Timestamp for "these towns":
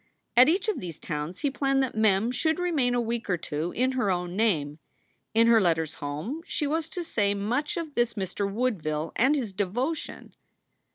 0.79-1.41